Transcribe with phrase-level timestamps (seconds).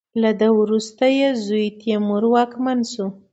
[0.21, 3.07] له ده څخه وروسته یې زوی تیمور واکمن شو.